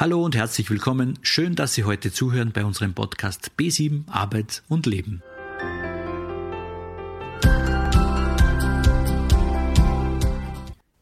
Hallo 0.00 0.24
und 0.24 0.34
herzlich 0.34 0.70
willkommen. 0.70 1.18
Schön, 1.20 1.56
dass 1.56 1.74
Sie 1.74 1.84
heute 1.84 2.10
zuhören 2.10 2.52
bei 2.52 2.64
unserem 2.64 2.94
Podcast 2.94 3.50
B7 3.58 4.08
Arbeit 4.08 4.62
und 4.66 4.86
Leben. 4.86 5.22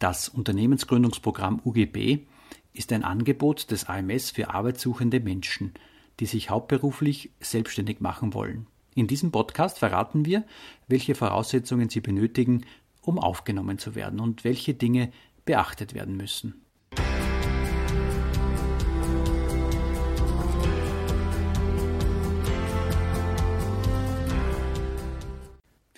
Das 0.00 0.29
Unternehmensgründungsprogramm 0.29 1.61
UGB 1.64 2.26
ist 2.72 2.93
ein 2.93 3.04
Angebot 3.04 3.71
des 3.71 3.84
AMS 3.84 4.32
für 4.32 4.50
arbeitssuchende 4.50 5.21
Menschen, 5.21 5.75
die 6.18 6.26
sich 6.26 6.50
hauptberuflich 6.50 7.30
selbstständig 7.39 8.00
machen 8.00 8.35
wollen. 8.35 8.67
In 8.96 9.07
diesem 9.07 9.30
Podcast 9.30 9.79
verraten 9.79 10.25
wir, 10.25 10.43
welche 10.89 11.14
Voraussetzungen 11.14 11.89
Sie 11.89 12.00
benötigen, 12.00 12.64
um 13.03 13.21
aufgenommen 13.21 13.79
zu 13.79 13.94
werden 13.94 14.18
und 14.18 14.43
welche 14.43 14.75
Dinge 14.75 15.12
beachtet 15.44 15.94
werden 15.94 16.17
müssen. 16.17 16.64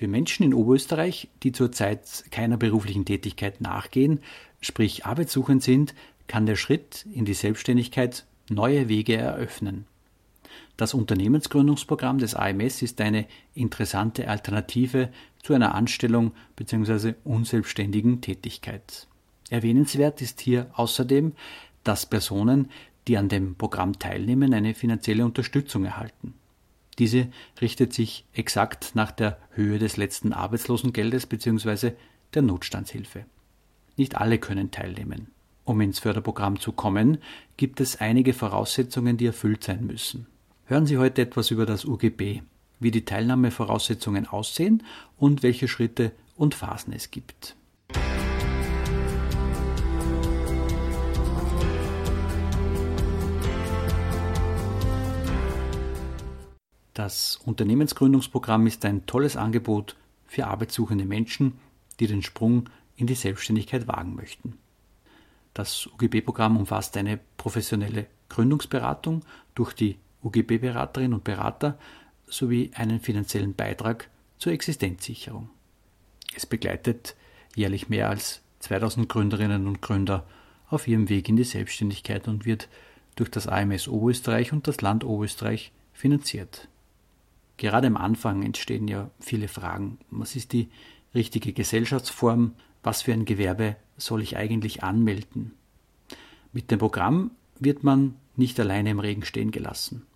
Für 0.00 0.09
Menschen 0.09 0.45
in 0.45 0.54
Oberösterreich, 0.54 1.28
die 1.42 1.52
zurzeit 1.52 2.24
keiner 2.30 2.56
beruflichen 2.56 3.04
Tätigkeit 3.04 3.60
nachgehen, 3.60 4.20
sprich 4.62 5.04
arbeitssuchend 5.04 5.62
sind, 5.62 5.95
kann 6.27 6.46
der 6.46 6.56
Schritt 6.56 7.04
in 7.12 7.27
die 7.27 7.34
Selbstständigkeit 7.34 8.24
neue 8.48 8.88
Wege 8.88 9.18
eröffnen. 9.18 9.84
Das 10.78 10.94
Unternehmensgründungsprogramm 10.94 12.16
des 12.16 12.34
AMS 12.34 12.80
ist 12.80 12.98
eine 13.02 13.27
interessante 13.52 14.27
Alternative 14.27 15.10
zu 15.42 15.52
einer 15.52 15.74
Anstellung 15.74 16.32
bzw. 16.56 17.12
unselbstständigen 17.24 18.22
Tätigkeit. 18.22 19.06
Erwähnenswert 19.50 20.22
ist 20.22 20.41
hier 20.41 20.70
außerdem, 20.77 21.34
dass 21.84 22.06
Personen, 22.06 22.70
die 23.06 23.19
an 23.19 23.28
dem 23.28 23.55
Programm 23.55 23.98
teilnehmen, 23.98 24.55
eine 24.55 24.72
finanzielle 24.72 25.27
Unterstützung 25.27 25.84
erhalten. 25.84 26.39
Diese 26.98 27.28
richtet 27.60 27.92
sich 27.92 28.24
exakt 28.33 28.92
nach 28.94 29.12
der 29.12 29.38
Höhe 29.52 29.78
des 29.78 29.96
letzten 29.96 30.33
Arbeitslosengeldes 30.33 31.27
bzw. 31.27 31.92
der 32.34 32.42
Notstandshilfe. 32.42 33.24
Nicht 33.97 34.16
alle 34.16 34.38
können 34.38 34.70
teilnehmen. 34.70 35.28
Um 35.64 35.80
ins 35.80 35.98
Förderprogramm 35.98 36.58
zu 36.58 36.72
kommen, 36.72 37.19
gibt 37.56 37.80
es 37.80 38.00
einige 38.00 38.32
Voraussetzungen, 38.32 39.16
die 39.16 39.27
erfüllt 39.27 39.62
sein 39.62 39.86
müssen. 39.86 40.27
Hören 40.64 40.86
Sie 40.86 40.98
heute 40.98 41.22
etwas 41.22 41.50
über 41.50 41.66
das 41.66 41.84
UGB, 41.84 42.42
wie 42.80 42.91
die 42.91 43.04
Teilnahmevoraussetzungen 43.04 44.27
aussehen 44.27 44.82
und 45.16 45.42
welche 45.42 45.69
Schritte 45.69 46.12
und 46.36 46.54
Phasen 46.54 46.92
es 46.92 47.10
gibt. 47.10 47.56
Das 57.03 57.37
Unternehmensgründungsprogramm 57.47 58.67
ist 58.67 58.84
ein 58.84 59.06
tolles 59.06 59.34
Angebot 59.34 59.97
für 60.27 60.47
arbeitssuchende 60.47 61.06
Menschen, 61.06 61.55
die 61.98 62.06
den 62.06 62.23
Sprung 62.23 62.69
in 62.95 63.06
die 63.06 63.15
Selbstständigkeit 63.15 63.89
wagen 63.89 64.15
möchten. 64.15 64.59
Das 65.55 65.87
UGB-Programm 65.87 66.59
umfasst 66.59 66.98
eine 66.98 67.19
professionelle 67.39 68.05
Gründungsberatung 68.28 69.25
durch 69.55 69.73
die 69.73 69.97
UGB-Beraterinnen 70.23 71.15
und 71.15 71.25
Berater 71.25 71.78
sowie 72.27 72.71
einen 72.75 73.01
finanziellen 73.01 73.55
Beitrag 73.55 74.11
zur 74.37 74.53
Existenzsicherung. 74.53 75.48
Es 76.37 76.45
begleitet 76.45 77.17
jährlich 77.56 77.89
mehr 77.89 78.11
als 78.11 78.43
2000 78.59 79.09
Gründerinnen 79.09 79.67
und 79.67 79.81
Gründer 79.81 80.27
auf 80.69 80.87
ihrem 80.87 81.09
Weg 81.09 81.31
in 81.31 81.37
die 81.37 81.45
Selbstständigkeit 81.45 82.28
und 82.28 82.45
wird 82.45 82.69
durch 83.17 83.31
das 83.31 83.47
AMS 83.47 83.89
Oberösterreich 83.89 84.53
und 84.53 84.69
das 84.69 84.83
Land 84.83 85.03
Oberösterreich 85.03 85.72
finanziert. 85.94 86.69
Gerade 87.60 87.88
am 87.88 87.98
Anfang 87.98 88.43
entstehen 88.43 88.88
ja 88.88 89.10
viele 89.21 89.47
Fragen. 89.47 89.98
Was 90.10 90.34
ist 90.34 90.54
die 90.54 90.71
richtige 91.15 91.53
Gesellschaftsform? 91.53 92.54
Was 92.82 93.03
für 93.03 93.12
ein 93.12 93.26
Gewerbe 93.26 93.76
soll 93.98 94.22
ich 94.22 94.38
eigentlich 94.38 94.82
anmelden? 94.82 95.53
Mit 96.54 96.71
dem 96.71 96.78
Programm 96.78 97.32
wird 97.59 97.84
man 97.84 98.15
nicht 98.34 98.59
alleine 98.59 98.88
im 98.88 98.98
Regen 98.98 99.26
stehen 99.26 99.50
gelassen. 99.50 100.06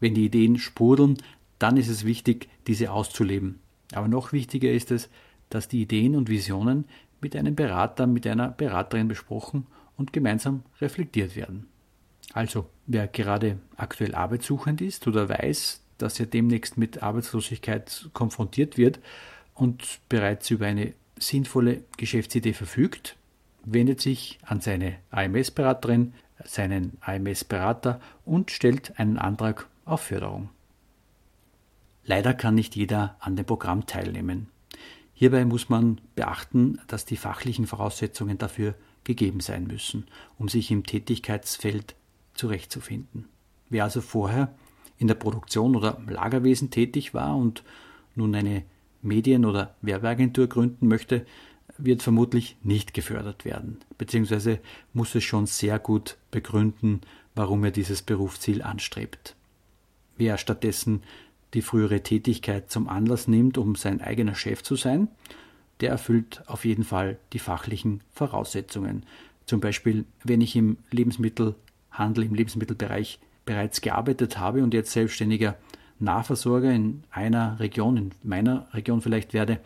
Wenn 0.00 0.12
die 0.12 0.26
Ideen 0.26 0.58
sprudeln, 0.58 1.16
dann 1.58 1.78
ist 1.78 1.88
es 1.88 2.04
wichtig, 2.04 2.50
diese 2.66 2.92
auszuleben. 2.92 3.58
Aber 3.94 4.08
noch 4.08 4.32
wichtiger 4.32 4.70
ist 4.70 4.90
es, 4.90 5.08
dass 5.48 5.66
die 5.66 5.80
Ideen 5.80 6.14
und 6.14 6.28
Visionen 6.28 6.84
mit 7.22 7.34
einem 7.36 7.54
Berater, 7.54 8.06
mit 8.06 8.26
einer 8.26 8.48
Beraterin 8.48 9.08
besprochen 9.08 9.66
und 9.96 10.12
gemeinsam 10.12 10.64
reflektiert 10.78 11.36
werden. 11.36 11.68
Also, 12.34 12.68
wer 12.86 13.08
gerade 13.08 13.60
aktuell 13.78 14.14
arbeitssuchend 14.14 14.82
ist 14.82 15.06
oder 15.08 15.30
weiß, 15.30 15.80
dass 16.02 16.20
er 16.20 16.26
demnächst 16.26 16.76
mit 16.76 17.02
Arbeitslosigkeit 17.02 18.10
konfrontiert 18.12 18.76
wird 18.76 19.00
und 19.54 20.00
bereits 20.08 20.50
über 20.50 20.66
eine 20.66 20.94
sinnvolle 21.18 21.84
Geschäftsidee 21.96 22.54
verfügt, 22.54 23.16
wendet 23.64 24.00
sich 24.00 24.38
an 24.42 24.60
seine 24.60 24.96
AMS-Beraterin, 25.10 26.14
seinen 26.44 26.96
AMS-Berater 27.02 28.00
und 28.24 28.50
stellt 28.50 28.98
einen 28.98 29.18
Antrag 29.18 29.68
auf 29.84 30.00
Förderung. 30.02 30.48
Leider 32.04 32.32
kann 32.34 32.54
nicht 32.54 32.74
jeder 32.76 33.16
an 33.20 33.36
dem 33.36 33.44
Programm 33.44 33.86
teilnehmen. 33.86 34.48
Hierbei 35.12 35.44
muss 35.44 35.68
man 35.68 36.00
beachten, 36.14 36.80
dass 36.86 37.04
die 37.04 37.18
fachlichen 37.18 37.66
Voraussetzungen 37.66 38.38
dafür 38.38 38.74
gegeben 39.04 39.40
sein 39.40 39.66
müssen, 39.66 40.06
um 40.38 40.48
sich 40.48 40.70
im 40.70 40.84
Tätigkeitsfeld 40.84 41.94
zurechtzufinden. 42.34 43.28
Wer 43.68 43.84
also 43.84 44.00
vorher 44.00 44.54
in 45.00 45.08
der 45.08 45.14
Produktion 45.14 45.74
oder 45.74 46.00
Lagerwesen 46.06 46.70
tätig 46.70 47.14
war 47.14 47.34
und 47.34 47.64
nun 48.14 48.34
eine 48.34 48.62
Medien- 49.02 49.46
oder 49.46 49.74
Werbeagentur 49.80 50.46
gründen 50.46 50.86
möchte, 50.86 51.26
wird 51.78 52.02
vermutlich 52.02 52.56
nicht 52.62 52.92
gefördert 52.92 53.44
werden, 53.46 53.78
beziehungsweise 53.96 54.60
muss 54.92 55.14
es 55.14 55.24
schon 55.24 55.46
sehr 55.46 55.78
gut 55.78 56.18
begründen, 56.30 57.00
warum 57.34 57.64
er 57.64 57.70
dieses 57.70 58.02
Berufsziel 58.02 58.62
anstrebt. 58.62 59.34
Wer 60.18 60.36
stattdessen 60.36 61.02
die 61.54 61.62
frühere 61.62 62.02
Tätigkeit 62.02 62.70
zum 62.70 62.86
Anlass 62.88 63.26
nimmt, 63.26 63.56
um 63.56 63.76
sein 63.76 64.02
eigener 64.02 64.34
Chef 64.34 64.62
zu 64.62 64.76
sein, 64.76 65.08
der 65.80 65.90
erfüllt 65.90 66.42
auf 66.46 66.66
jeden 66.66 66.84
Fall 66.84 67.18
die 67.32 67.38
fachlichen 67.38 68.02
Voraussetzungen. 68.12 69.06
Zum 69.46 69.60
Beispiel, 69.60 70.04
wenn 70.22 70.42
ich 70.42 70.54
im 70.54 70.76
Lebensmittelhandel, 70.90 72.24
im 72.24 72.34
Lebensmittelbereich 72.34 73.18
bereits 73.50 73.80
gearbeitet 73.80 74.38
habe 74.38 74.62
und 74.62 74.72
jetzt 74.74 74.92
selbstständiger 74.92 75.56
Nahversorger 75.98 76.70
in 76.70 77.02
einer 77.10 77.58
Region, 77.58 77.96
in 77.96 78.12
meiner 78.22 78.72
Region 78.72 79.00
vielleicht 79.00 79.34
werde, 79.34 79.58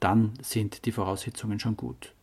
dann 0.00 0.32
sind 0.40 0.86
die 0.86 0.92
Voraussetzungen 0.92 1.60
schon 1.60 1.76
gut. 1.76 2.14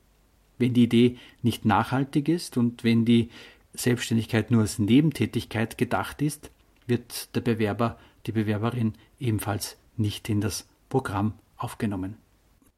Wenn 0.58 0.74
die 0.74 0.86
Idee 0.86 1.18
nicht 1.44 1.64
nachhaltig 1.64 2.28
ist 2.28 2.58
und 2.58 2.84
wenn 2.84 3.06
die 3.06 3.30
Selbstständigkeit 3.76 4.50
nur 4.50 4.62
als 4.62 4.80
Nebentätigkeit 4.80 5.78
gedacht 5.78 6.24
ist, 6.24 6.50
wird 6.88 7.36
der 7.36 7.42
Bewerber, 7.42 8.00
die 8.26 8.32
Bewerberin 8.32 8.94
ebenfalls 9.20 9.78
nicht 9.98 10.28
in 10.28 10.42
das 10.42 10.68
Programm 10.90 11.34
aufgenommen. 11.56 12.16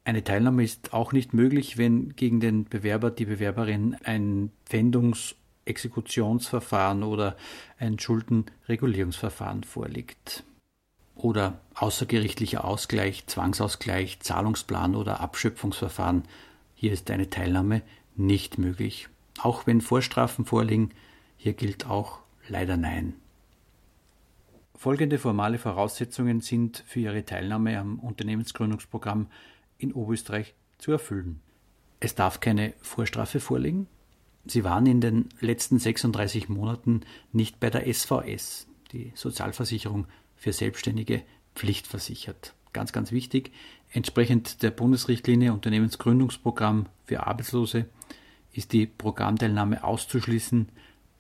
Eine 0.04 0.26
Teilnahme 0.26 0.66
ist 0.66 0.92
auch 0.94 1.14
nicht 1.14 1.34
möglich, 1.34 1.78
wenn 1.78 2.14
gegen 2.18 2.42
den 2.42 2.66
Bewerber, 2.66 3.10
die 3.10 3.26
Bewerberin 3.26 3.96
ein 4.04 4.52
Pfändungs- 4.70 5.36
Exekutionsverfahren 5.68 7.04
oder 7.04 7.36
ein 7.78 8.00
Schuldenregulierungsverfahren 8.00 9.64
vorliegt. 9.64 10.44
Oder 11.16 11.62
außergerichtlicher 11.76 12.64
Ausgleich, 12.64 13.26
Zwangsausgleich, 13.28 14.20
Zahlungsplan 14.20 14.96
oder 14.96 15.20
Abschöpfungsverfahren. 15.20 16.24
Hier 16.76 16.94
ist 16.94 17.10
eine 17.10 17.30
Teilnahme 17.30 17.82
nicht 18.16 18.58
möglich. 18.58 19.10
Auch 19.40 19.66
wenn 19.66 19.82
Vorstrafen 19.82 20.46
vorliegen, 20.46 20.92
hier 21.38 21.54
gilt 21.54 21.88
auch 21.88 22.20
leider 22.48 22.78
Nein. 22.78 23.16
Folgende 24.76 25.18
formale 25.18 25.58
Voraussetzungen 25.58 26.42
sind 26.42 26.84
für 26.86 27.00
Ihre 27.00 27.26
Teilnahme 27.26 27.80
am 27.80 28.00
Unternehmensgründungsprogramm 28.00 29.28
in 29.80 29.92
Oberösterreich 29.92 30.54
zu 30.78 30.92
erfüllen. 30.92 31.42
Es 32.00 32.14
darf 32.14 32.40
keine 32.40 32.74
Vorstrafe 32.80 33.40
vorliegen, 33.40 33.88
Sie 34.52 34.64
waren 34.64 34.86
in 34.86 35.02
den 35.02 35.30
letzten 35.40 35.80
36 35.80 36.50
Monaten 36.50 37.02
nicht 37.32 37.60
bei 37.60 37.70
der 37.70 37.92
SVS, 37.92 38.68
die 38.92 39.12
Sozialversicherung 39.16 40.08
für 40.36 40.54
Selbstständige, 40.54 41.24
pflichtversichert. 41.56 42.54
Ganz, 42.74 42.94
ganz 42.94 43.12
wichtig. 43.12 43.52
Entsprechend 43.92 44.62
der 44.62 44.72
Bundesrichtlinie 44.72 45.54
Unternehmensgründungsprogramm 45.54 46.88
für 47.06 47.26
Arbeitslose 47.26 47.86
ist 48.54 48.74
die 48.74 48.86
Programmteilnahme 48.86 49.84
auszuschließen, 49.84 50.70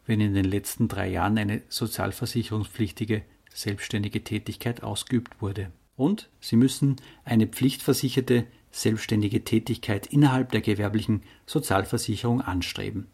wenn 0.06 0.22
in 0.22 0.34
den 0.34 0.46
letzten 0.46 0.88
drei 0.88 1.10
Jahren 1.10 1.38
eine 1.38 1.62
sozialversicherungspflichtige 1.70 3.24
selbstständige 3.54 4.24
Tätigkeit 4.24 4.84
ausgeübt 4.84 5.42
wurde. 5.42 5.72
Und 5.96 6.30
Sie 6.40 6.56
müssen 6.56 6.98
eine 7.26 7.48
pflichtversicherte 7.48 8.46
selbstständige 8.72 9.44
Tätigkeit 9.44 10.08
innerhalb 10.08 10.52
der 10.52 10.62
gewerblichen 10.62 11.24
Sozialversicherung 11.46 12.42
anstreben. 12.42 13.08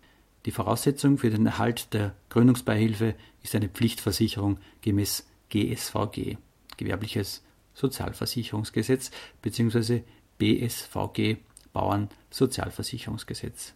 Die 0.45 0.51
Voraussetzung 0.51 1.17
für 1.17 1.29
den 1.29 1.45
Erhalt 1.45 1.93
der 1.93 2.15
Gründungsbeihilfe 2.29 3.15
ist 3.41 3.55
eine 3.55 3.69
Pflichtversicherung 3.69 4.59
gemäß 4.81 5.25
GSVG, 5.49 6.37
Gewerbliches 6.77 7.43
Sozialversicherungsgesetz 7.73 9.11
bzw. 9.41 10.01
BSVG, 10.37 11.37
Bauernsozialversicherungsgesetz. 11.71 13.73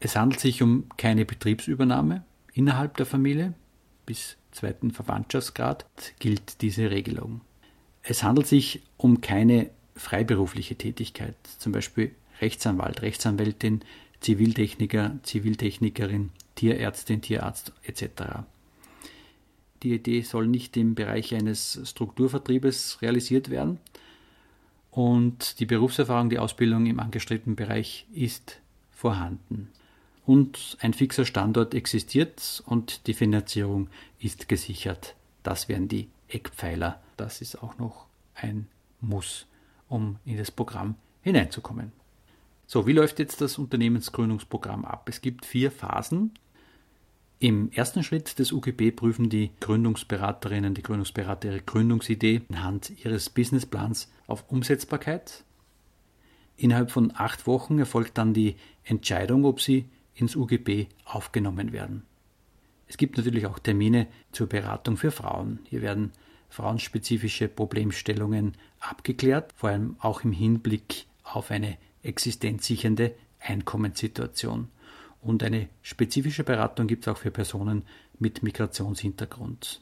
Es 0.00 0.16
handelt 0.16 0.40
sich 0.40 0.62
um 0.62 0.88
keine 0.96 1.24
Betriebsübernahme 1.24 2.24
innerhalb 2.54 2.96
der 2.96 3.06
Familie. 3.06 3.54
Bis 4.06 4.36
zweiten 4.50 4.90
Verwandtschaftsgrad 4.90 5.86
gilt 6.18 6.62
diese 6.62 6.90
Regelung. 6.90 7.42
Es 8.02 8.24
handelt 8.24 8.48
sich 8.48 8.82
um 8.96 9.20
keine 9.20 9.70
freiberufliche 9.94 10.74
Tätigkeit, 10.74 11.36
zum 11.58 11.72
Beispiel 11.72 12.14
Rechtsanwalt, 12.40 13.02
Rechtsanwältin, 13.02 13.84
Ziviltechniker, 14.22 15.18
Ziviltechnikerin, 15.22 16.30
Tierärztin, 16.54 17.20
Tierarzt 17.20 17.72
etc. 17.82 18.44
Die 19.82 19.94
Idee 19.94 20.22
soll 20.22 20.46
nicht 20.46 20.76
im 20.76 20.94
Bereich 20.94 21.34
eines 21.34 21.80
Strukturvertriebes 21.84 23.02
realisiert 23.02 23.50
werden 23.50 23.78
und 24.92 25.58
die 25.58 25.66
Berufserfahrung, 25.66 26.30
die 26.30 26.38
Ausbildung 26.38 26.86
im 26.86 27.00
angestrebten 27.00 27.56
Bereich 27.56 28.06
ist 28.12 28.60
vorhanden. 28.90 29.70
Und 30.24 30.76
ein 30.80 30.94
fixer 30.94 31.24
Standort 31.24 31.74
existiert 31.74 32.62
und 32.66 33.06
die 33.08 33.14
Finanzierung 33.14 33.88
ist 34.20 34.48
gesichert. 34.48 35.16
Das 35.42 35.68
wären 35.68 35.88
die 35.88 36.08
Eckpfeiler. 36.28 37.02
Das 37.16 37.40
ist 37.40 37.60
auch 37.60 37.78
noch 37.78 38.06
ein 38.34 38.68
Muss, 39.00 39.46
um 39.88 40.16
in 40.24 40.36
das 40.36 40.52
Programm 40.52 40.94
hineinzukommen. 41.22 41.92
So, 42.72 42.86
wie 42.86 42.92
läuft 42.92 43.18
jetzt 43.18 43.42
das 43.42 43.58
Unternehmensgründungsprogramm 43.58 44.86
ab? 44.86 45.06
Es 45.06 45.20
gibt 45.20 45.44
vier 45.44 45.70
Phasen. 45.70 46.30
Im 47.38 47.70
ersten 47.70 48.02
Schritt 48.02 48.38
des 48.38 48.50
UGB 48.50 48.92
prüfen 48.92 49.28
die 49.28 49.50
Gründungsberaterinnen, 49.60 50.72
die 50.72 50.82
Gründungsberater 50.82 51.50
ihre 51.50 51.60
Gründungsidee 51.60 52.40
anhand 52.48 52.90
ihres 53.04 53.28
Businessplans 53.28 54.10
auf 54.26 54.50
Umsetzbarkeit. 54.50 55.44
Innerhalb 56.56 56.90
von 56.90 57.12
acht 57.14 57.46
Wochen 57.46 57.78
erfolgt 57.78 58.16
dann 58.16 58.32
die 58.32 58.56
Entscheidung, 58.84 59.44
ob 59.44 59.60
sie 59.60 59.84
ins 60.14 60.34
UGB 60.34 60.86
aufgenommen 61.04 61.72
werden. 61.72 62.04
Es 62.86 62.96
gibt 62.96 63.18
natürlich 63.18 63.44
auch 63.44 63.58
Termine 63.58 64.06
zur 64.32 64.46
Beratung 64.46 64.96
für 64.96 65.10
Frauen. 65.10 65.58
Hier 65.68 65.82
werden 65.82 66.12
frauenspezifische 66.48 67.48
Problemstellungen 67.48 68.54
abgeklärt, 68.80 69.52
vor 69.56 69.68
allem 69.68 69.96
auch 69.98 70.24
im 70.24 70.32
Hinblick 70.32 71.04
auf 71.22 71.50
eine 71.50 71.76
existenzsichernde 72.02 73.14
Einkommenssituation. 73.40 74.68
Und 75.20 75.42
eine 75.42 75.68
spezifische 75.82 76.44
Beratung 76.44 76.86
gibt 76.86 77.06
es 77.06 77.12
auch 77.12 77.18
für 77.18 77.30
Personen 77.30 77.84
mit 78.18 78.42
Migrationshintergrund. 78.42 79.80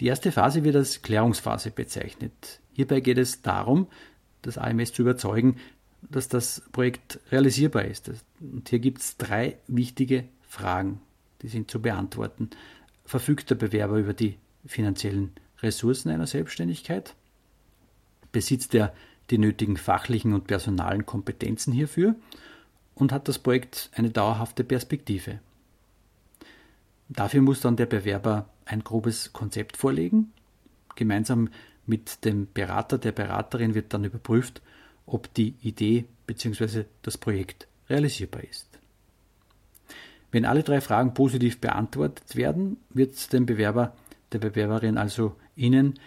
Die 0.00 0.06
erste 0.06 0.30
Phase 0.30 0.62
wird 0.62 0.76
als 0.76 1.02
Klärungsphase 1.02 1.70
bezeichnet. 1.70 2.60
Hierbei 2.72 3.00
geht 3.00 3.18
es 3.18 3.42
darum, 3.42 3.88
das 4.42 4.58
AMS 4.58 4.92
zu 4.92 5.02
überzeugen, 5.02 5.56
dass 6.02 6.28
das 6.28 6.62
Projekt 6.70 7.18
realisierbar 7.32 7.84
ist. 7.84 8.10
Und 8.40 8.68
hier 8.68 8.78
gibt 8.78 9.00
es 9.00 9.16
drei 9.16 9.56
wichtige 9.66 10.24
Fragen, 10.48 11.00
die 11.42 11.48
sind 11.48 11.70
zu 11.70 11.80
beantworten. 11.80 12.50
Verfügt 13.04 13.50
der 13.50 13.56
Bewerber 13.56 13.98
über 13.98 14.14
die 14.14 14.36
finanziellen 14.64 15.32
Ressourcen 15.60 16.10
einer 16.10 16.26
Selbstständigkeit? 16.26 17.14
Besitzt 18.30 18.74
er 18.74 18.94
die 19.30 19.38
nötigen 19.38 19.76
fachlichen 19.76 20.32
und 20.34 20.46
personalen 20.46 21.06
Kompetenzen 21.06 21.72
hierfür 21.72 22.14
und 22.94 23.12
hat 23.12 23.28
das 23.28 23.38
Projekt 23.38 23.90
eine 23.94 24.10
dauerhafte 24.10 24.64
Perspektive. 24.64 25.40
Dafür 27.08 27.40
muss 27.40 27.60
dann 27.60 27.76
der 27.76 27.86
Bewerber 27.86 28.48
ein 28.64 28.84
grobes 28.84 29.32
Konzept 29.32 29.76
vorlegen. 29.76 30.32
Gemeinsam 30.94 31.48
mit 31.86 32.24
dem 32.24 32.48
Berater, 32.52 32.98
der 32.98 33.12
Beraterin 33.12 33.74
wird 33.74 33.94
dann 33.94 34.04
überprüft, 34.04 34.60
ob 35.06 35.32
die 35.34 35.54
Idee 35.62 36.04
bzw. 36.26 36.84
das 37.02 37.16
Projekt 37.16 37.66
realisierbar 37.88 38.44
ist. 38.44 38.66
Wenn 40.30 40.44
alle 40.44 40.62
drei 40.62 40.82
Fragen 40.82 41.14
positiv 41.14 41.58
beantwortet 41.58 42.36
werden, 42.36 42.76
wird 42.90 43.32
dem 43.32 43.46
Bewerber, 43.46 43.96
der 44.32 44.38
Bewerberin, 44.38 44.98
also 44.98 45.36
Ihnen, 45.56 45.98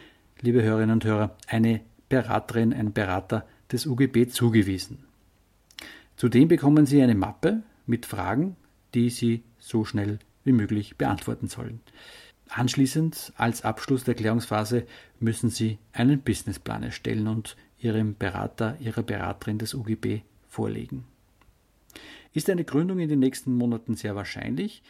liebe 0.41 0.61
Hörerinnen 0.61 0.93
und 0.93 1.05
Hörer, 1.05 1.35
eine 1.47 1.81
Beraterin, 2.11 2.73
ein 2.73 2.91
Berater 2.91 3.47
des 3.71 3.85
UGB 3.85 4.27
zugewiesen. 4.27 5.05
Zudem 6.17 6.49
bekommen 6.49 6.85
Sie 6.85 7.01
eine 7.01 7.15
Mappe 7.15 7.63
mit 7.85 8.05
Fragen, 8.05 8.57
die 8.93 9.09
Sie 9.09 9.43
so 9.59 9.85
schnell 9.85 10.19
wie 10.43 10.51
möglich 10.51 10.97
beantworten 10.97 11.47
sollen. 11.47 11.79
Anschließend, 12.49 13.31
als 13.37 13.63
Abschluss 13.63 14.03
der 14.03 14.15
Klärungsphase, 14.15 14.85
müssen 15.21 15.49
Sie 15.49 15.77
einen 15.93 16.19
Businessplan 16.19 16.83
erstellen 16.83 17.29
und 17.29 17.55
Ihrem 17.79 18.17
Berater, 18.17 18.75
Ihrer 18.81 19.03
Beraterin 19.03 19.57
des 19.57 19.73
UGB 19.73 20.23
vorlegen. 20.49 21.05
Ist 22.33 22.49
eine 22.49 22.65
Gründung 22.65 22.99
in 22.99 23.07
den 23.07 23.19
nächsten 23.19 23.55
Monaten 23.55 23.95
sehr 23.95 24.17
wahrscheinlich, 24.17 24.83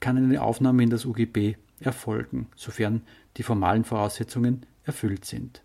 kann 0.00 0.16
eine 0.16 0.40
Aufnahme 0.40 0.82
in 0.82 0.88
das 0.88 1.04
UGB 1.04 1.56
erfolgen, 1.80 2.46
sofern 2.56 3.02
die 3.36 3.42
formalen 3.42 3.84
Voraussetzungen 3.84 4.64
erfüllt 4.84 5.26
sind. 5.26 5.63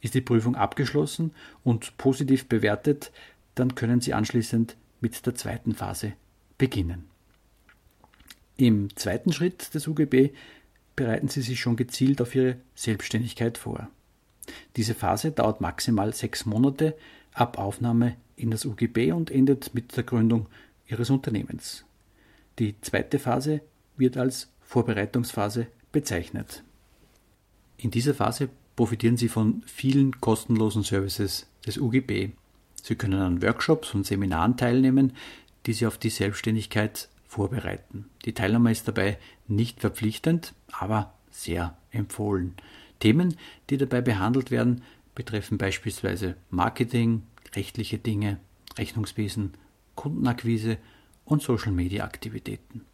Ist 0.00 0.14
die 0.14 0.20
Prüfung 0.20 0.56
abgeschlossen 0.56 1.32
und 1.62 1.96
positiv 1.98 2.46
bewertet, 2.46 3.12
dann 3.54 3.74
können 3.74 4.00
Sie 4.00 4.14
anschließend 4.14 4.76
mit 5.00 5.26
der 5.26 5.34
zweiten 5.34 5.74
Phase 5.74 6.14
beginnen. 6.58 7.04
Im 8.56 8.94
zweiten 8.96 9.32
Schritt 9.32 9.74
des 9.74 9.88
UGB 9.88 10.30
bereiten 10.96 11.28
Sie 11.28 11.42
sich 11.42 11.60
schon 11.60 11.76
gezielt 11.76 12.20
auf 12.20 12.34
Ihre 12.34 12.56
Selbstständigkeit 12.74 13.58
vor. 13.58 13.88
Diese 14.76 14.94
Phase 14.94 15.32
dauert 15.32 15.60
maximal 15.60 16.12
sechs 16.14 16.44
Monate 16.46 16.96
ab 17.32 17.58
Aufnahme 17.58 18.16
in 18.36 18.50
das 18.50 18.64
UGB 18.64 19.12
und 19.12 19.30
endet 19.30 19.74
mit 19.74 19.96
der 19.96 20.04
Gründung 20.04 20.46
Ihres 20.86 21.10
Unternehmens. 21.10 21.84
Die 22.58 22.78
zweite 22.80 23.18
Phase 23.18 23.60
wird 23.96 24.16
als 24.16 24.50
Vorbereitungsphase 24.62 25.66
bezeichnet. 25.92 26.62
In 27.78 27.90
dieser 27.90 28.14
Phase 28.14 28.50
profitieren 28.80 29.18
Sie 29.18 29.28
von 29.28 29.62
vielen 29.66 30.22
kostenlosen 30.22 30.84
Services 30.84 31.46
des 31.66 31.76
UGB. 31.76 32.30
Sie 32.82 32.94
können 32.94 33.20
an 33.20 33.42
Workshops 33.42 33.94
und 33.94 34.06
Seminaren 34.06 34.56
teilnehmen, 34.56 35.12
die 35.66 35.74
Sie 35.74 35.86
auf 35.86 35.98
die 35.98 36.08
Selbstständigkeit 36.08 37.10
vorbereiten. 37.26 38.06
Die 38.24 38.32
Teilnahme 38.32 38.72
ist 38.72 38.88
dabei 38.88 39.18
nicht 39.46 39.80
verpflichtend, 39.80 40.54
aber 40.72 41.12
sehr 41.30 41.76
empfohlen. 41.90 42.54
Themen, 43.00 43.36
die 43.68 43.76
dabei 43.76 44.00
behandelt 44.00 44.50
werden, 44.50 44.80
betreffen 45.14 45.58
beispielsweise 45.58 46.36
Marketing, 46.48 47.24
rechtliche 47.54 47.98
Dinge, 47.98 48.38
Rechnungswesen, 48.78 49.52
Kundenakquise 49.94 50.78
und 51.26 51.42
Social-Media-Aktivitäten. 51.42 52.86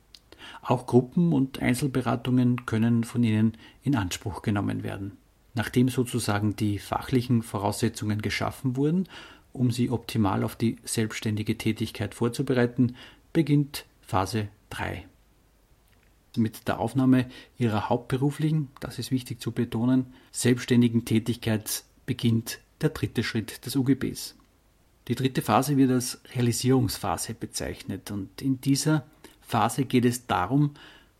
Auch 0.62 0.84
Gruppen- 0.88 1.32
und 1.32 1.62
Einzelberatungen 1.62 2.66
können 2.66 3.04
von 3.04 3.22
Ihnen 3.22 3.56
in 3.84 3.94
Anspruch 3.94 4.42
genommen 4.42 4.82
werden. 4.82 5.16
Nachdem 5.56 5.88
sozusagen 5.88 6.54
die 6.54 6.78
fachlichen 6.78 7.42
Voraussetzungen 7.42 8.20
geschaffen 8.20 8.76
wurden, 8.76 9.08
um 9.54 9.70
Sie 9.70 9.90
optimal 9.90 10.44
auf 10.44 10.54
die 10.54 10.76
selbstständige 10.84 11.56
Tätigkeit 11.56 12.14
vorzubereiten, 12.14 12.94
beginnt 13.32 13.86
Phase 14.02 14.48
3 14.70 15.06
mit 16.36 16.68
der 16.68 16.78
Aufnahme 16.78 17.30
ihrer 17.56 17.88
hauptberuflichen, 17.88 18.68
das 18.80 18.98
ist 18.98 19.10
wichtig 19.10 19.40
zu 19.40 19.52
betonen, 19.52 20.12
selbstständigen 20.30 21.06
Tätigkeit 21.06 21.84
beginnt 22.04 22.60
der 22.82 22.90
dritte 22.90 23.24
Schritt 23.24 23.64
des 23.64 23.76
UGBs. 23.76 24.36
Die 25.08 25.14
dritte 25.14 25.40
Phase 25.40 25.78
wird 25.78 25.90
als 25.90 26.20
Realisierungsphase 26.34 27.32
bezeichnet 27.32 28.10
und 28.10 28.42
in 28.42 28.60
dieser 28.60 29.06
Phase 29.40 29.86
geht 29.86 30.04
es 30.04 30.26
darum, 30.26 30.74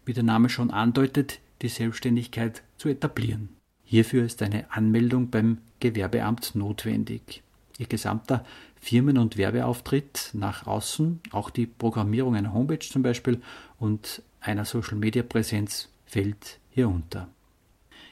wie 0.05 0.12
der 0.12 0.25
Name 0.25 0.50
schon 0.50 0.71
andeutet, 0.71 1.40
die 1.62 1.69
Selbstständigkeit 1.69 2.62
zu 2.76 2.90
etablieren. 2.90 3.56
Hierfür 3.87 4.25
ist 4.25 4.43
eine 4.43 4.71
Anmeldung 4.73 5.31
beim 5.31 5.59
Gewerbeamt 5.78 6.57
notwendig. 6.57 7.43
Ihr 7.78 7.87
gesamter 7.87 8.45
Firmen- 8.81 9.16
und 9.16 9.37
Werbeauftritt 9.37 10.31
nach 10.33 10.66
außen, 10.66 11.21
auch 11.31 11.50
die 11.50 11.66
Programmierung 11.66 12.35
einer 12.35 12.52
Homepage 12.52 12.81
zum 12.81 13.02
Beispiel 13.02 13.40
und 13.78 14.23
einer 14.40 14.64
Social-Media-Präsenz 14.64 15.88
fällt 16.05 16.59
hier 16.71 16.88
unter. 16.88 17.28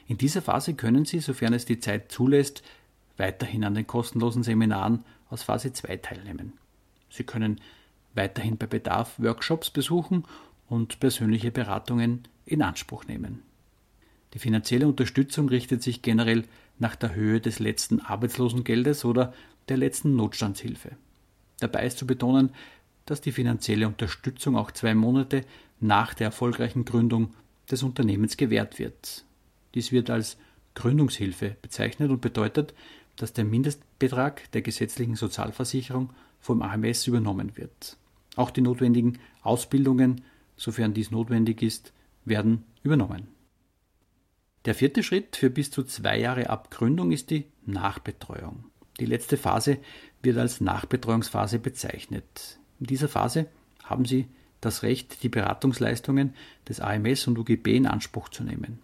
In 0.07 0.17
dieser 0.17 0.41
Phase 0.41 0.75
können 0.75 1.03
Sie, 1.03 1.19
sofern 1.19 1.53
es 1.53 1.65
die 1.65 1.79
Zeit 1.79 2.09
zulässt, 2.11 2.63
weiterhin 3.17 3.65
an 3.65 3.75
den 3.75 3.87
kostenlosen 3.87 4.43
Seminaren 4.43 5.03
aus 5.29 5.43
Phase 5.43 5.73
2 5.73 5.97
teilnehmen. 5.97 6.53
Sie 7.09 7.23
können 7.23 7.59
weiterhin 8.13 8.57
bei 8.57 8.67
Bedarf 8.67 9.19
Workshops 9.19 9.69
besuchen 9.69 10.23
und 10.69 10.99
persönliche 11.01 11.51
Beratungen 11.51 12.27
in 12.45 12.61
Anspruch 12.61 13.05
nehmen. 13.07 13.41
Die 14.35 14.39
finanzielle 14.39 14.85
Unterstützung 14.85 15.47
richtet 15.47 15.81
sich 15.81 16.01
generell 16.01 16.43
nach 16.77 16.97
der 16.97 17.15
Höhe 17.15 17.39
des 17.39 17.59
letzten 17.59 18.01
Arbeitslosengeldes 18.01 19.05
oder 19.05 19.33
der 19.69 19.77
letzten 19.77 20.17
Notstandshilfe. 20.17 20.91
Dabei 21.61 21.85
ist 21.85 21.97
zu 21.97 22.05
betonen, 22.05 22.49
dass 23.05 23.21
die 23.21 23.31
finanzielle 23.31 23.87
Unterstützung 23.87 24.57
auch 24.57 24.71
zwei 24.71 24.93
Monate 24.93 25.45
nach 25.79 26.13
der 26.13 26.25
erfolgreichen 26.25 26.83
Gründung 26.83 27.33
des 27.71 27.81
Unternehmens 27.81 28.35
gewährt 28.35 28.77
wird. 28.77 29.23
Dies 29.73 29.93
wird 29.93 30.09
als 30.09 30.35
Gründungshilfe 30.73 31.55
bezeichnet 31.61 32.11
und 32.11 32.19
bedeutet, 32.19 32.73
dass 33.15 33.31
der 33.31 33.45
Mindestbetrag 33.45 34.51
der 34.51 34.63
gesetzlichen 34.63 35.15
Sozialversicherung 35.15 36.09
vom 36.41 36.61
AMS 36.61 37.07
übernommen 37.07 37.55
wird. 37.55 37.95
Auch 38.35 38.51
die 38.51 38.59
notwendigen 38.59 39.17
Ausbildungen, 39.43 40.25
sofern 40.57 40.93
dies 40.93 41.09
notwendig 41.09 41.61
ist, 41.61 41.93
werden 42.25 42.65
übernommen. 42.83 43.34
Der 44.65 44.73
vierte 44.73 45.03
Schritt 45.03 45.35
für 45.35 45.51
bis 45.51 45.69
zu 45.69 45.83
zwei 45.83 46.17
Jahre 46.19 46.49
ab 46.49 46.71
Gründung 46.71 47.11
ist 47.11 47.29
die 47.29 47.45
Nachbetreuung. 47.67 48.65
Die 48.99 49.05
letzte 49.05 49.37
Phase 49.37 49.77
wird 50.23 50.39
als 50.39 50.59
Nachbetreuungsphase 50.59 51.59
bezeichnet. 51.59 52.57
In 52.79 52.87
dieser 52.87 53.07
Phase 53.07 53.45
haben 53.83 54.05
Sie 54.05 54.27
das 54.61 54.81
Recht, 54.81 55.21
die 55.21 55.29
Beratungsleistungen 55.29 56.33
des 56.67 56.79
AMS 56.79 57.27
und 57.27 57.37
UGB 57.37 57.75
in 57.75 57.85
Anspruch 57.85 58.29
zu 58.29 58.43
nehmen. 58.43 58.79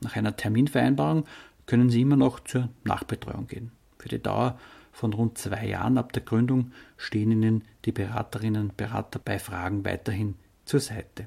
Nach 0.00 0.14
einer 0.14 0.36
Terminvereinbarung 0.36 1.24
können 1.66 1.90
Sie 1.90 2.02
immer 2.02 2.16
noch 2.16 2.38
zur 2.38 2.68
Nachbetreuung 2.84 3.48
gehen. 3.48 3.72
Für 3.98 4.08
die 4.08 4.22
Dauer 4.22 4.56
von 4.92 5.12
rund 5.12 5.38
zwei 5.38 5.66
Jahren 5.66 5.98
ab 5.98 6.12
der 6.12 6.22
Gründung 6.22 6.70
stehen 6.96 7.32
Ihnen 7.32 7.64
die 7.86 7.92
Beraterinnen 7.92 8.62
und 8.68 8.76
Berater 8.76 9.18
bei 9.18 9.40
Fragen 9.40 9.84
weiterhin 9.84 10.36
zur 10.64 10.78
Seite. 10.78 11.26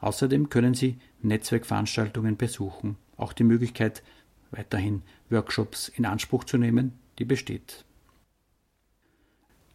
Außerdem 0.00 0.48
können 0.48 0.74
Sie 0.74 0.98
Netzwerkveranstaltungen 1.22 2.36
besuchen. 2.36 2.96
Auch 3.16 3.32
die 3.32 3.44
Möglichkeit, 3.44 4.02
weiterhin 4.50 5.02
Workshops 5.30 5.88
in 5.88 6.06
Anspruch 6.06 6.44
zu 6.44 6.58
nehmen, 6.58 6.92
die 7.18 7.24
besteht. 7.24 7.84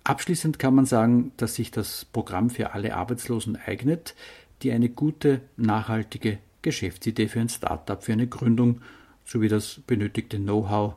Abschließend 0.04 0.58
kann 0.58 0.74
man 0.74 0.86
sagen, 0.86 1.34
dass 1.38 1.56
sich 1.56 1.72
das 1.72 2.06
Programm 2.06 2.50
für 2.50 2.74
alle 2.74 2.96
Arbeitslosen 2.96 3.56
eignet, 3.56 4.16
die 4.62 4.72
eine 4.72 4.90
gute, 4.90 5.42
nachhaltige 5.56 6.40
Geschäftsidee 6.62 7.28
für 7.28 7.40
ein 7.40 7.50
Startup, 7.50 8.04
für 8.04 8.14
eine 8.14 8.28
Gründung 8.28 8.82
sowie 9.24 9.48
das 9.48 9.82
benötigte 9.86 10.38
Know-how 10.38 10.96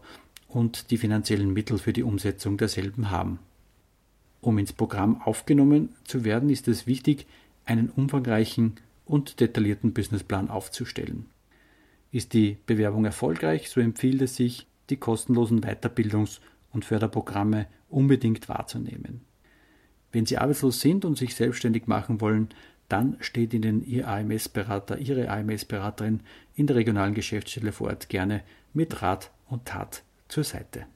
und 0.48 0.90
die 0.90 0.98
finanziellen 0.98 1.52
Mittel 1.52 1.78
für 1.78 1.92
die 1.92 2.02
Umsetzung 2.02 2.56
derselben 2.56 3.10
haben. 3.10 3.38
Um 4.40 4.58
ins 4.58 4.72
Programm 4.72 5.20
aufgenommen 5.22 5.90
zu 6.04 6.24
werden, 6.24 6.50
ist 6.50 6.66
es 6.66 6.86
wichtig, 6.86 7.26
einen 7.64 7.90
umfangreichen 7.90 8.74
und 9.04 9.40
detaillierten 9.40 9.92
Businessplan 9.92 10.48
aufzustellen. 10.48 11.26
Ist 12.12 12.34
die 12.34 12.58
Bewerbung 12.66 13.04
erfolgreich, 13.04 13.68
so 13.68 13.80
empfiehlt 13.80 14.22
es 14.22 14.36
sich, 14.36 14.68
die 14.90 14.98
kostenlosen 14.98 15.62
Weiterbildungs- 15.62 16.40
und 16.70 16.84
Förderprogramme 16.84 17.66
unbedingt 17.88 18.48
wahrzunehmen. 18.48 19.22
Wenn 20.12 20.26
Sie 20.26 20.38
arbeitslos 20.38 20.80
sind 20.80 21.04
und 21.04 21.16
sich 21.16 21.34
selbstständig 21.34 21.86
machen 21.86 22.20
wollen, 22.20 22.50
dann 22.88 23.16
steht 23.20 23.54
Ihnen 23.54 23.84
Ihr 23.84 24.06
AMS-Berater, 24.06 24.98
Ihre 24.98 25.30
AMS-Beraterin 25.30 26.20
in 26.54 26.66
der 26.66 26.76
regionalen 26.76 27.14
Geschäftsstelle 27.14 27.72
vor 27.72 27.88
Ort 27.88 28.10
gerne 28.10 28.42
mit 28.74 29.00
Rat 29.00 29.30
und 29.48 29.64
Tat 29.64 30.02
zur 30.28 30.44
Seite. 30.44 30.86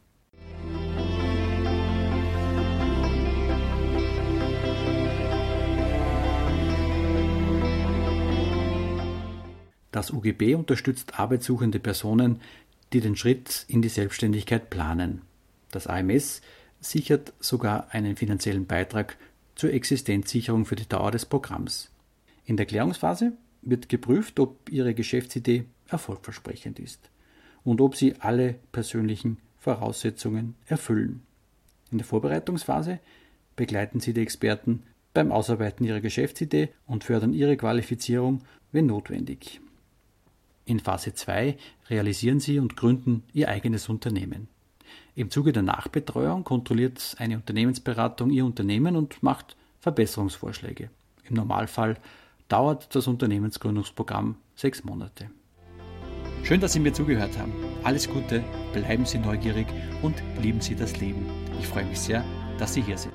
Das 9.97 10.11
UGB 10.11 10.55
unterstützt 10.57 11.19
arbeitssuchende 11.19 11.79
Personen, 11.79 12.43
die 12.93 13.01
den 13.01 13.17
Schritt 13.17 13.65
in 13.67 13.81
die 13.81 13.89
Selbstständigkeit 13.89 14.69
planen. 14.69 15.23
Das 15.71 15.87
AMS 15.87 16.43
sichert 16.81 17.33
sogar 17.41 17.87
einen 17.95 18.15
finanziellen 18.15 18.67
Beitrag 18.67 19.17
zur 19.55 19.73
Existenzsicherung 19.73 20.67
für 20.67 20.77
die 20.77 20.87
Dauer 20.87 21.13
des 21.13 21.25
Programms. 21.25 21.91
In 22.45 22.59
der 22.59 22.67
Klärungsphase 22.67 23.33
wird 23.63 23.89
geprüft, 23.89 24.39
ob 24.39 24.69
Ihre 24.69 24.93
Geschäftsidee 24.93 25.65
erfolgversprechend 25.89 26.79
ist 26.79 27.09
und 27.65 27.81
ob 27.81 27.97
Sie 27.97 28.17
alle 28.19 28.57
persönlichen 28.73 29.39
Voraussetzungen 29.57 30.57
erfüllen. 30.67 31.23
In 31.91 31.97
der 31.97 32.07
Vorbereitungsphase 32.07 32.99
begleiten 33.57 34.01
Sie 34.01 34.13
die 34.13 34.21
Experten 34.21 34.83
beim 35.15 35.33
Ausarbeiten 35.33 35.87
ihrer 35.87 36.03
Geschäftsidee 36.03 36.69
und 36.87 37.05
fördern 37.05 37.33
ihre 37.33 37.57
Qualifizierung, 37.57 38.43
wenn 38.73 38.85
notwendig. 38.85 39.63
In 40.69 40.81
Phase 40.81 41.15
2 41.15 41.57
realisieren 41.89 42.41
Sie 42.41 42.59
und 42.59 42.77
gründen 42.77 43.23
Ihr 43.33 43.49
eigenes 43.49 43.89
Unternehmen. 43.89 44.49
Im 45.15 45.31
Zuge 45.31 45.53
der 45.53 45.63
Nachbetreuung 45.63 46.43
kontrolliert 46.43 47.15
eine 47.19 47.37
Unternehmensberatung 47.37 48.31
Ihr 48.31 48.45
Unternehmen 48.45 48.97
und 48.97 49.23
macht 49.23 49.57
Verbesserungsvorschläge. 49.81 50.91
Im 51.29 51.37
Normalfall 51.37 51.97
dauert 52.49 52.95
das 52.95 53.07
Unternehmensgründungsprogramm 53.07 54.37
sechs 54.57 54.83
Monate. 54.83 55.31
Schön, 56.43 56.61
dass 56.61 56.73
Sie 56.73 56.81
mir 56.81 56.93
zugehört 56.93 57.39
haben. 57.39 57.53
Alles 57.85 58.09
Gute, 58.11 58.43
bleiben 58.73 59.07
Sie 59.07 59.19
neugierig 59.19 59.69
und 60.03 60.21
lieben 60.43 60.61
Sie 60.61 60.75
das 60.75 60.99
Leben. 60.99 61.27
Ich 61.61 61.69
freue 61.69 61.87
mich 61.87 62.01
sehr, 62.01 62.25
dass 62.59 62.75
Sie 62.75 62.83
hier 62.83 62.99
sind. 62.99 63.15